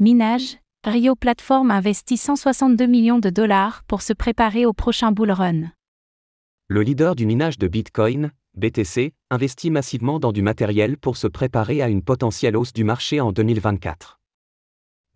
Minage, 0.00 0.58
Rio 0.84 1.16
Platform 1.16 1.72
investit 1.72 2.18
162 2.18 2.86
millions 2.86 3.18
de 3.18 3.30
dollars 3.30 3.82
pour 3.88 4.00
se 4.00 4.12
préparer 4.12 4.64
au 4.64 4.72
prochain 4.72 5.10
bull 5.10 5.32
run. 5.32 5.72
Le 6.68 6.82
leader 6.82 7.16
du 7.16 7.26
minage 7.26 7.58
de 7.58 7.66
Bitcoin, 7.66 8.30
BTC, 8.54 9.12
investit 9.30 9.70
massivement 9.72 10.20
dans 10.20 10.30
du 10.30 10.40
matériel 10.40 10.98
pour 10.98 11.16
se 11.16 11.26
préparer 11.26 11.82
à 11.82 11.88
une 11.88 12.04
potentielle 12.04 12.56
hausse 12.56 12.72
du 12.72 12.84
marché 12.84 13.20
en 13.20 13.32
2024. 13.32 14.20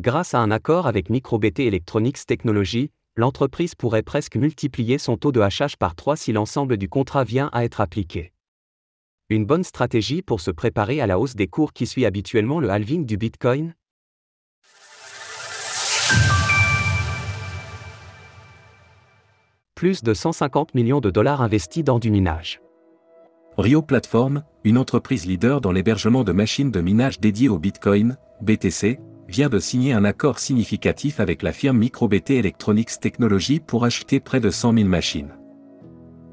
Grâce 0.00 0.34
à 0.34 0.40
un 0.40 0.50
accord 0.50 0.88
avec 0.88 1.10
MicroBT 1.10 1.60
Electronics 1.60 2.26
Technology, 2.26 2.90
l'entreprise 3.14 3.76
pourrait 3.76 4.02
presque 4.02 4.34
multiplier 4.34 4.98
son 4.98 5.16
taux 5.16 5.30
de 5.30 5.38
hachage 5.38 5.76
par 5.76 5.94
3 5.94 6.16
si 6.16 6.32
l'ensemble 6.32 6.76
du 6.76 6.88
contrat 6.88 7.22
vient 7.22 7.50
à 7.52 7.64
être 7.64 7.80
appliqué. 7.80 8.32
Une 9.28 9.46
bonne 9.46 9.62
stratégie 9.62 10.22
pour 10.22 10.40
se 10.40 10.50
préparer 10.50 11.00
à 11.00 11.06
la 11.06 11.20
hausse 11.20 11.36
des 11.36 11.46
cours 11.46 11.72
qui 11.72 11.86
suit 11.86 12.04
habituellement 12.04 12.58
le 12.58 12.68
halving 12.68 13.06
du 13.06 13.16
Bitcoin 13.16 13.74
Plus 19.82 20.04
de 20.04 20.14
150 20.14 20.76
millions 20.76 21.00
de 21.00 21.10
dollars 21.10 21.42
investis 21.42 21.82
dans 21.82 21.98
du 21.98 22.12
minage. 22.12 22.60
Rio 23.58 23.82
Platform, 23.82 24.44
une 24.62 24.78
entreprise 24.78 25.26
leader 25.26 25.60
dans 25.60 25.72
l'hébergement 25.72 26.22
de 26.22 26.30
machines 26.30 26.70
de 26.70 26.80
minage 26.80 27.18
dédiées 27.18 27.48
au 27.48 27.58
Bitcoin, 27.58 28.16
BTC, 28.42 29.00
vient 29.26 29.48
de 29.48 29.58
signer 29.58 29.92
un 29.92 30.04
accord 30.04 30.38
significatif 30.38 31.18
avec 31.18 31.42
la 31.42 31.50
firme 31.50 31.78
MicroBT 31.78 32.30
Electronics 32.30 33.00
Technology 33.00 33.58
pour 33.58 33.84
acheter 33.84 34.20
près 34.20 34.38
de 34.38 34.50
100 34.50 34.74
000 34.74 34.88
machines. 34.88 35.34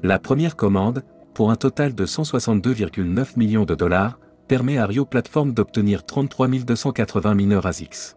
La 0.04 0.20
première 0.20 0.54
commande, 0.54 1.02
pour 1.34 1.50
un 1.50 1.56
total 1.56 1.96
de 1.96 2.06
162,9 2.06 3.36
millions 3.36 3.64
de 3.64 3.74
dollars, 3.74 4.20
permet 4.46 4.78
à 4.78 4.86
Rio 4.86 5.04
Platform 5.04 5.54
d'obtenir 5.54 6.06
33 6.06 6.46
280 6.46 7.34
mineurs 7.34 7.66
ASICS. 7.66 8.14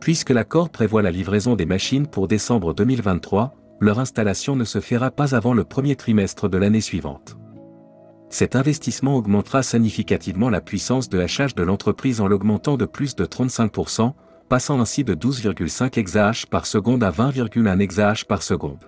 Puisque 0.00 0.30
l'accord 0.30 0.70
prévoit 0.70 1.02
la 1.02 1.10
livraison 1.10 1.56
des 1.56 1.66
machines 1.66 2.06
pour 2.06 2.26
décembre 2.26 2.72
2023, 2.72 3.59
leur 3.80 3.98
installation 3.98 4.56
ne 4.56 4.64
se 4.64 4.80
fera 4.80 5.10
pas 5.10 5.34
avant 5.34 5.54
le 5.54 5.64
premier 5.64 5.96
trimestre 5.96 6.48
de 6.48 6.58
l'année 6.58 6.80
suivante. 6.80 7.36
Cet 8.28 8.54
investissement 8.54 9.16
augmentera 9.16 9.62
significativement 9.62 10.50
la 10.50 10.60
puissance 10.60 11.08
de 11.08 11.18
hachage 11.18 11.54
de 11.54 11.64
l'entreprise 11.64 12.20
en 12.20 12.28
l'augmentant 12.28 12.76
de 12.76 12.84
plus 12.84 13.16
de 13.16 13.24
35%, 13.24 14.12
passant 14.48 14.80
ainsi 14.80 15.02
de 15.02 15.14
12,5 15.14 15.98
exahash 15.98 16.46
par 16.46 16.66
seconde 16.66 17.02
à 17.02 17.10
20,1 17.10 17.80
exahash 17.80 18.24
par 18.26 18.42
seconde. 18.42 18.84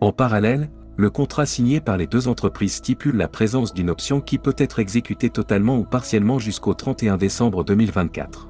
En 0.00 0.12
parallèle, 0.12 0.70
le 0.96 1.10
contrat 1.10 1.46
signé 1.46 1.80
par 1.80 1.96
les 1.96 2.06
deux 2.06 2.28
entreprises 2.28 2.74
stipule 2.74 3.16
la 3.16 3.28
présence 3.28 3.74
d'une 3.74 3.90
option 3.90 4.20
qui 4.20 4.38
peut 4.38 4.54
être 4.58 4.78
exécutée 4.78 5.30
totalement 5.30 5.78
ou 5.78 5.84
partiellement 5.84 6.38
jusqu'au 6.38 6.74
31 6.74 7.16
décembre 7.16 7.64
2024. 7.64 8.48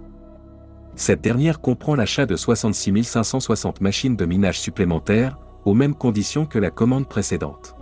Cette 0.96 1.20
dernière 1.20 1.60
comprend 1.60 1.94
l'achat 1.94 2.24
de 2.24 2.36
66 2.36 3.04
560 3.04 3.82
machines 3.82 4.16
de 4.16 4.24
minage 4.24 4.58
supplémentaires, 4.58 5.36
aux 5.66 5.74
mêmes 5.74 5.94
conditions 5.94 6.46
que 6.46 6.58
la 6.58 6.70
commande 6.70 7.06
précédente. 7.06 7.76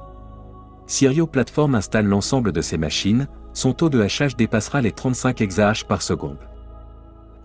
Sirio 0.86 1.28
Platform 1.28 1.76
installe 1.76 2.06
l'ensemble 2.06 2.50
de 2.50 2.60
ces 2.60 2.76
machines, 2.76 3.28
son 3.52 3.72
taux 3.72 3.88
de 3.88 4.00
hachage 4.00 4.36
dépassera 4.36 4.80
les 4.80 4.90
35 4.90 5.40
exahash 5.40 5.84
par 5.84 6.02
seconde. 6.02 6.38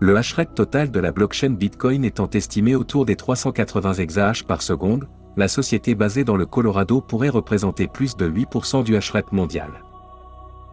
Le 0.00 0.16
hashrate 0.16 0.54
total 0.54 0.90
de 0.90 0.98
la 0.98 1.12
blockchain 1.12 1.50
Bitcoin 1.50 2.04
étant 2.04 2.28
estimé 2.28 2.74
autour 2.74 3.06
des 3.06 3.16
380 3.16 3.94
exahash 3.94 4.44
par 4.44 4.62
seconde, 4.62 5.06
la 5.36 5.46
société 5.46 5.94
basée 5.94 6.24
dans 6.24 6.36
le 6.36 6.46
Colorado 6.46 7.00
pourrait 7.00 7.28
représenter 7.28 7.86
plus 7.86 8.16
de 8.16 8.28
8% 8.28 8.82
du 8.82 8.96
hashrate 8.96 9.30
mondial. 9.30 9.70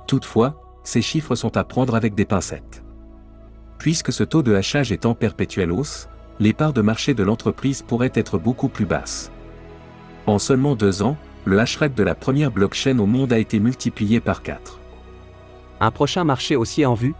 Toutefois, 0.08 0.60
ces 0.84 1.04
chiffres 1.04 1.36
sont 1.36 1.56
à 1.56 1.64
prendre 1.64 1.94
avec 1.94 2.16
des 2.16 2.26
pincettes. 2.26 2.84
Puisque 3.78 4.12
ce 4.12 4.24
taux 4.24 4.44
de 4.44 4.56
hachage 4.56 4.92
est 4.92 5.06
en 5.06 5.14
perpétuelle 5.14 5.72
hausse, 5.72 6.10
les 6.40 6.54
parts 6.54 6.74
de 6.74 6.82
marché 6.82 7.14
de 7.14 7.24
l'entreprise 7.24 7.82
pourraient 7.82 8.12
être 8.14 8.38
beaucoup 8.38 8.70
plus 8.70 8.86
basses. 8.86 9.32
En 10.26 10.40
seulement 10.40 10.76
deux 10.76 11.02
ans, 11.02 11.18
le 11.46 11.60
hashrate 11.60 11.96
de 11.96 12.04
la 12.04 12.16
première 12.16 12.52
blockchain 12.52 13.00
au 13.00 13.06
monde 13.06 13.32
a 13.32 13.40
été 13.40 13.60
multiplié 13.60 14.20
par 14.20 14.44
4. 14.44 14.80
Un 15.80 15.92
prochain 15.92 16.24
marché 16.24 16.56
aussi 16.56 16.86
en 16.86 16.96
vue? 16.96 17.16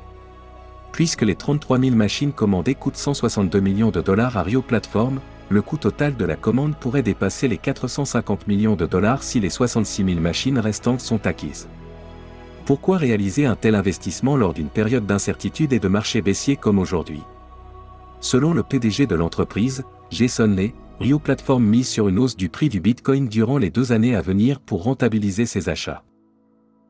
Puisque 0.92 1.22
les 1.22 1.36
33 1.36 1.80
000 1.80 1.96
machines 1.96 2.34
commandées 2.34 2.76
coûtent 2.76 2.98
162 2.98 3.60
millions 3.60 3.92
de 3.92 4.02
dollars 4.02 4.36
à 4.36 4.44
Rio 4.44 4.62
Platform, 4.62 5.20
le 5.50 5.62
coût 5.62 5.78
total 5.78 6.18
de 6.18 6.26
la 6.26 6.36
commande 6.36 6.76
pourrait 6.76 7.04
dépasser 7.04 7.48
les 7.48 7.58
450 7.58 8.48
millions 8.48 8.76
de 8.76 8.86
dollars 8.86 9.24
si 9.24 9.40
les 9.40 9.50
66 9.50 10.04
000 10.04 10.20
machines 10.20 10.60
restantes 10.60 11.02
sont 11.02 11.26
acquises. 11.26 11.70
Pourquoi 12.68 12.98
réaliser 12.98 13.46
un 13.46 13.56
tel 13.56 13.76
investissement 13.76 14.36
lors 14.36 14.54
d'une 14.54 14.68
période 14.68 15.06
d'incertitude 15.06 15.72
et 15.72 15.80
de 15.80 15.88
marché 15.88 16.22
baissier 16.22 16.58
comme 16.58 16.80
aujourd'hui? 16.80 17.22
Selon 18.20 18.54
le 18.54 18.62
PDG 18.62 19.08
de 19.08 19.16
l'entreprise, 19.16 19.86
Jason 20.12 20.48
Lee, 20.48 20.74
Rio 21.00 21.18
Platform 21.18 21.64
mise 21.64 21.88
sur 21.88 22.10
une 22.10 22.20
hausse 22.20 22.36
du 22.36 22.50
prix 22.50 22.68
du 22.68 22.82
Bitcoin 22.82 23.30
durant 23.30 23.58
les 23.58 23.70
deux 23.70 23.94
années 23.94 24.18
à 24.18 24.22
venir 24.22 24.60
pour 24.60 24.84
rentabiliser 24.84 25.46
ses 25.46 25.70
achats. 25.70 26.04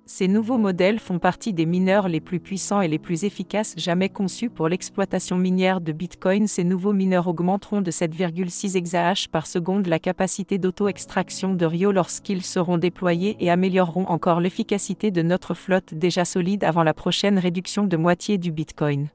Ces 0.09 0.29
nouveaux 0.29 0.57
modèles 0.57 0.99
font 0.99 1.19
partie 1.19 1.51
des 1.51 1.65
mineurs 1.65 2.07
les 2.07 2.21
plus 2.21 2.39
puissants 2.39 2.79
et 2.79 2.87
les 2.87 2.97
plus 2.97 3.25
efficaces 3.25 3.73
jamais 3.75 4.07
conçus 4.07 4.49
pour 4.49 4.69
l'exploitation 4.69 5.37
minière 5.37 5.81
de 5.81 5.91
Bitcoin. 5.91 6.47
Ces 6.47 6.63
nouveaux 6.63 6.93
mineurs 6.93 7.27
augmenteront 7.27 7.81
de 7.81 7.91
7,6 7.91 8.77
exahash 8.77 9.27
par 9.27 9.45
seconde 9.45 9.87
la 9.87 9.99
capacité 9.99 10.59
d'auto-extraction 10.59 11.55
de 11.55 11.65
Rio 11.65 11.91
lorsqu'ils 11.91 12.43
seront 12.43 12.77
déployés 12.77 13.35
et 13.41 13.51
amélioreront 13.51 14.05
encore 14.05 14.39
l'efficacité 14.39 15.11
de 15.11 15.21
notre 15.21 15.53
flotte 15.53 15.93
déjà 15.93 16.23
solide 16.23 16.63
avant 16.63 16.83
la 16.83 16.93
prochaine 16.93 17.37
réduction 17.37 17.85
de 17.85 17.97
moitié 17.97 18.37
du 18.37 18.53
Bitcoin. 18.53 19.09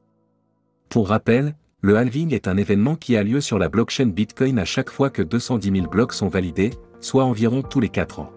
Pour 0.90 1.08
rappel, 1.08 1.54
le 1.80 1.96
halving 1.96 2.34
est 2.34 2.48
un 2.48 2.58
événement 2.58 2.96
qui 2.96 3.16
a 3.16 3.22
lieu 3.22 3.40
sur 3.40 3.58
la 3.58 3.70
blockchain 3.70 4.08
Bitcoin 4.08 4.58
à 4.58 4.66
chaque 4.66 4.90
fois 4.90 5.08
que 5.08 5.22
210 5.22 5.72
000 5.72 5.86
blocs 5.88 6.12
sont 6.12 6.28
validés, 6.28 6.68
soit 7.00 7.24
environ 7.24 7.62
tous 7.62 7.80
les 7.80 7.88
4 7.88 8.20
ans. 8.20 8.30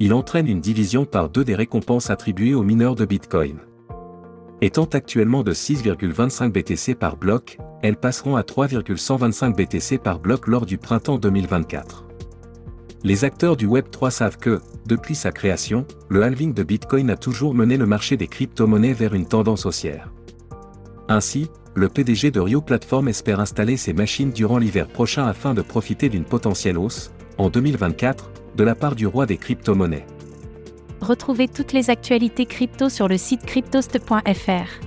Il 0.00 0.12
entraîne 0.12 0.48
une 0.48 0.60
division 0.60 1.04
par 1.04 1.28
deux 1.28 1.44
des 1.44 1.54
récompenses 1.54 2.10
attribuées 2.10 2.54
aux 2.54 2.64
mineurs 2.64 2.96
de 2.96 3.04
Bitcoin. 3.04 3.58
Étant 4.60 4.86
actuellement 4.86 5.42
de 5.42 5.52
6,25 5.52 6.50
BTC 6.50 6.94
par 6.94 7.16
bloc, 7.16 7.58
elles 7.82 7.96
passeront 7.96 8.34
à 8.34 8.42
3,125 8.42 9.56
BTC 9.56 9.98
par 9.98 10.18
bloc 10.18 10.46
lors 10.46 10.66
du 10.66 10.78
printemps 10.78 11.18
2024. 11.18 12.06
Les 13.04 13.24
acteurs 13.24 13.56
du 13.56 13.68
Web3 13.68 14.10
savent 14.10 14.38
que, 14.38 14.60
depuis 14.86 15.14
sa 15.14 15.30
création, 15.30 15.86
le 16.08 16.22
halving 16.22 16.54
de 16.54 16.62
Bitcoin 16.62 17.10
a 17.10 17.16
toujours 17.16 17.54
mené 17.54 17.76
le 17.76 17.86
marché 17.86 18.16
des 18.16 18.26
crypto-monnaies 18.26 18.94
vers 18.94 19.14
une 19.14 19.26
tendance 19.26 19.66
haussière. 19.66 20.10
Ainsi, 21.08 21.50
le 21.74 21.88
PDG 21.88 22.30
de 22.30 22.40
Rio 22.40 22.62
Platform 22.62 23.08
espère 23.08 23.40
installer 23.40 23.76
ses 23.76 23.92
machines 23.92 24.30
durant 24.30 24.58
l'hiver 24.58 24.88
prochain 24.88 25.26
afin 25.26 25.52
de 25.52 25.60
profiter 25.60 26.08
d'une 26.08 26.24
potentielle 26.24 26.78
hausse, 26.78 27.12
en 27.36 27.50
2024, 27.50 28.30
de 28.56 28.64
la 28.64 28.74
part 28.74 28.94
du 28.94 29.06
roi 29.06 29.26
des 29.26 29.36
crypto-monnaies. 29.36 30.06
Retrouvez 31.00 31.48
toutes 31.48 31.72
les 31.72 31.90
actualités 31.90 32.46
crypto 32.46 32.88
sur 32.88 33.08
le 33.08 33.18
site 33.18 33.44
cryptost.fr. 33.44 34.80